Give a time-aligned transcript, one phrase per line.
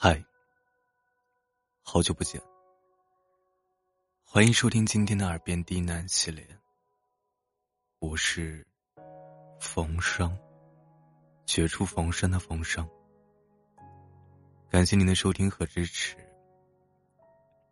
[0.00, 0.24] 嗨，
[1.82, 2.40] 好久不见，
[4.22, 6.46] 欢迎收听今天的耳边低喃系列。
[7.98, 8.64] 我是
[9.58, 10.38] 冯生，
[11.46, 12.88] 绝处逢生的冯生。
[14.70, 16.16] 感谢您的收听和支持，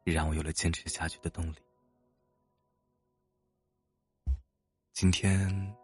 [0.02, 1.58] 让我有了坚持下去的动力。
[4.92, 5.76] 今天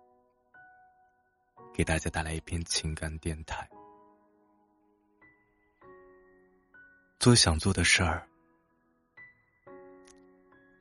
[1.72, 3.70] 给大家带来一篇情感电台。
[7.22, 8.26] 做想做的事儿，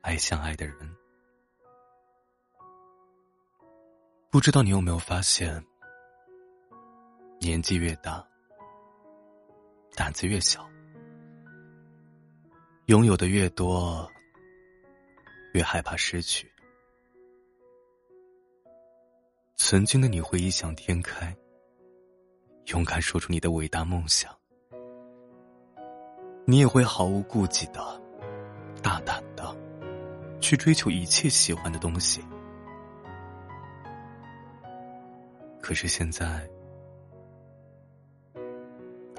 [0.02, 0.75] 爱相爱的人。
[4.31, 5.63] 不知道你有没有发现，
[7.39, 8.27] 年纪越大，
[9.93, 10.67] 胆子越小，
[12.87, 14.12] 拥有的越多，
[15.53, 16.51] 越害怕失去。
[19.57, 21.37] 曾经的你会异想天开，
[22.70, 24.35] 勇敢说出你的伟大梦想。
[26.51, 27.79] 你也会毫无顾忌的、
[28.84, 29.55] 大胆的
[30.41, 32.21] 去追求一切喜欢的东西。
[35.61, 36.45] 可是现在，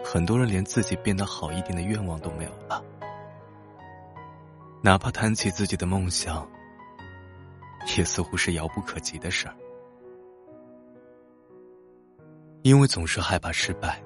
[0.04, 2.84] 很多人连自己变得好一点的愿望都没有了，
[4.82, 6.46] 哪怕谈起自己的梦想，
[7.96, 9.56] 也似乎是遥不可及的事儿，
[12.60, 14.02] 因为总是害怕失败，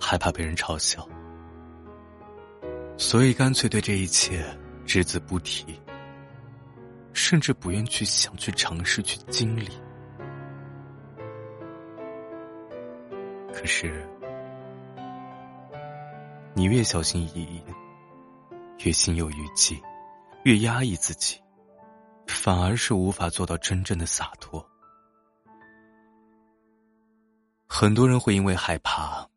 [0.00, 1.04] 害怕被人嘲笑。
[2.98, 4.44] 所以，干脆对这一切
[4.84, 5.80] 只字不提，
[7.12, 9.68] 甚至不愿去想、去尝试、去经历。
[13.54, 14.04] 可是，
[16.54, 17.62] 你越小心翼翼，
[18.84, 19.80] 越心有余悸，
[20.42, 21.40] 越压抑自己，
[22.26, 24.68] 反而是无法做到真正的洒脱。
[27.68, 29.28] 很多人会因为害怕，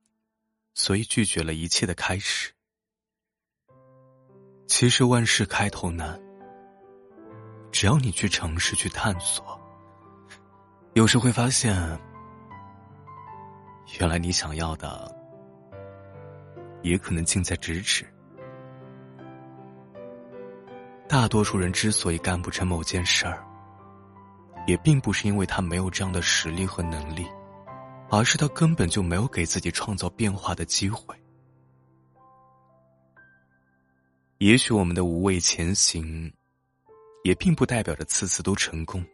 [0.74, 2.52] 所以拒绝了一切的开始。
[4.72, 6.18] 其实万事开头难，
[7.74, 9.60] 只要你去尝试、去探索，
[10.94, 11.76] 有时会发现，
[14.00, 15.14] 原来你想要的，
[16.84, 18.08] 也可能近在咫尺。
[21.06, 23.46] 大多数人之所以干不成某件事儿，
[24.68, 27.28] 也并不是因为他没有这样的实力和能力，
[28.10, 31.14] 而是他根本就没有给自己创造变化的机会。
[34.42, 36.34] 也许我们的无畏前行，
[37.24, 39.06] 也并不代表着次次都成功。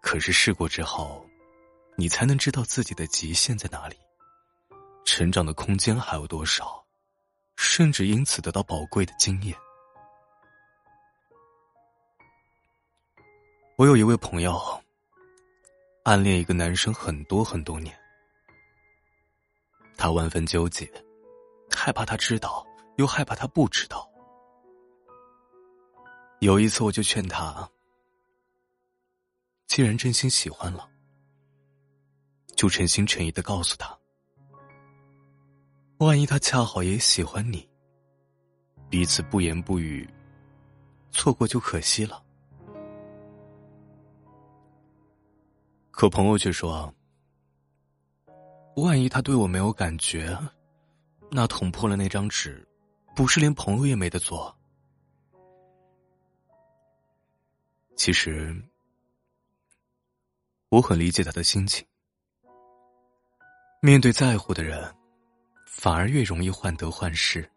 [0.00, 1.26] 可是试过之后，
[1.96, 3.96] 你才能知道自己的极限在哪里，
[5.04, 6.80] 成长的空间还有多少，
[7.56, 9.58] 甚至因此得到宝贵的经验。
[13.74, 14.56] 我有一位朋友，
[16.04, 17.92] 暗恋一个男生很多很多年，
[19.96, 20.88] 他万分纠结。
[21.74, 22.66] 害怕他知道，
[22.96, 24.08] 又害怕他不知道。
[26.40, 27.68] 有一次，我就劝他：
[29.66, 30.88] 既然真心喜欢了，
[32.56, 33.96] 就诚心诚意的告诉他。
[35.98, 37.68] 万一他恰好也喜欢你，
[38.88, 40.08] 彼此不言不语，
[41.10, 42.22] 错过就可惜了。
[45.90, 46.92] 可朋友却说：
[48.76, 50.34] 万一他对我没有感觉？
[51.30, 52.66] 那捅破了那张纸，
[53.14, 54.54] 不是连朋友也没得做。
[57.96, 58.54] 其实，
[60.70, 61.86] 我很理解他的心情。
[63.80, 64.94] 面对在乎的人，
[65.66, 67.48] 反而越容易患得患失。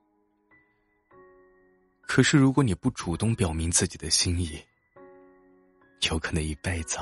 [2.01, 4.63] 可是，如果你不主动表明自己的心意，
[6.09, 6.97] 有可能一辈子，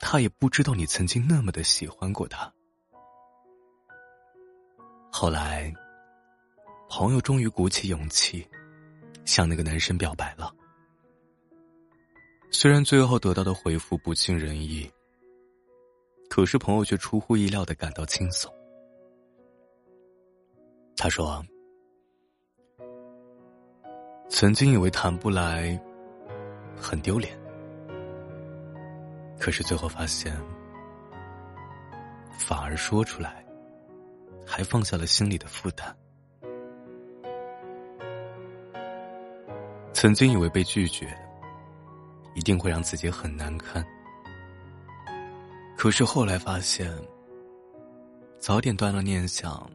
[0.00, 2.52] 他也不知道你曾经那么的喜欢过他。
[5.12, 5.72] 后来，
[6.88, 8.48] 朋友终于鼓起勇气，
[9.24, 10.54] 向那个男生表白了。
[12.50, 14.90] 虽然最后得到的回复不尽人意，
[16.28, 18.52] 可是朋友却出乎意料的感到轻松。
[20.96, 21.44] 他说
[24.28, 25.80] ：“曾经以为谈不来，
[26.76, 27.38] 很丢脸，
[29.38, 30.36] 可是最后发现，
[32.38, 33.38] 反而说出来。”
[34.52, 35.96] 还放下了心里的负担。
[39.92, 41.06] 曾经以为被拒绝
[42.34, 43.84] 一定会让自己很难堪，
[45.76, 46.92] 可是后来发现，
[48.38, 49.70] 早点断了念想，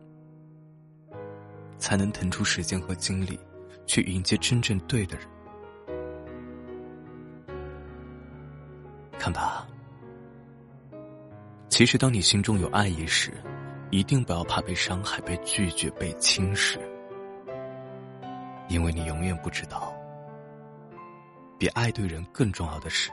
[1.77, 3.39] 才能腾出时间和精力
[3.85, 5.25] 去迎接真正对的人。
[9.17, 9.65] 看吧，
[11.69, 13.31] 其实当你心中有爱意时。
[13.91, 16.79] 一定不要怕被伤害、被拒绝、被轻视，
[18.67, 19.95] 因为你永远不知道，
[21.57, 23.11] 比爱对人更重要的是，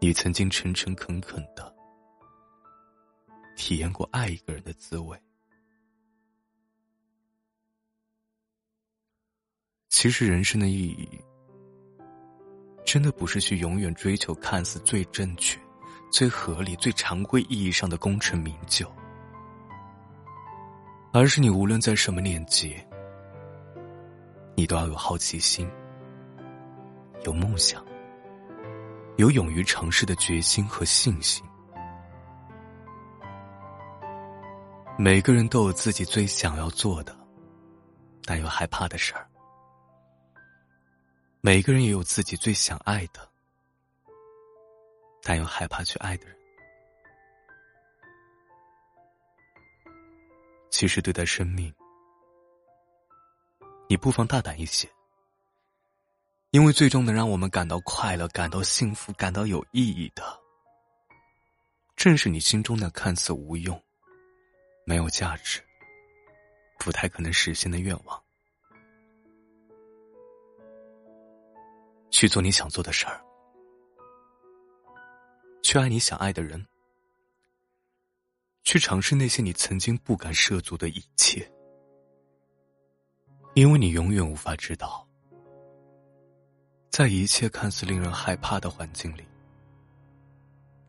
[0.00, 1.74] 你曾经诚诚恳恳的
[3.56, 5.18] 体验过爱一个人的滋味。
[9.88, 11.08] 其实，人生的意义，
[12.84, 15.60] 真的不是去永远追求看似最正确。
[16.12, 18.86] 最合理、最常规意义上的功成名就，
[21.10, 22.76] 而是你无论在什么年纪，
[24.54, 25.66] 你都要有好奇心，
[27.24, 27.82] 有梦想，
[29.16, 31.42] 有勇于尝试的决心和信心。
[34.98, 37.16] 每个人都有自己最想要做的，
[38.26, 39.24] 但又害怕的事儿；
[41.40, 43.31] 每个人也有自己最想爱的。
[45.22, 46.36] 但又害怕去爱的人，
[50.70, 51.72] 其实对待生命，
[53.88, 54.88] 你不妨大胆一些，
[56.50, 60.40] 因为最终能让我们感到快乐、感到幸福、感到有意义的，
[61.94, 63.80] 正是你心中那看似无用、
[64.84, 65.62] 没有价值、
[66.80, 68.20] 不太可能实现的愿望。
[72.10, 73.24] 去做你想做的事儿。
[75.72, 76.66] 去爱你想爱的人，
[78.62, 81.50] 去尝试那些你曾经不敢涉足的一切，
[83.54, 85.08] 因为你永远无法知道，
[86.90, 89.26] 在一切看似令人害怕的环境里，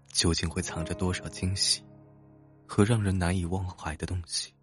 [0.08, 1.82] 究竟会藏着多少惊喜
[2.68, 4.54] 和让人难以忘怀的东西。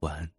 [0.00, 0.33] 晚安。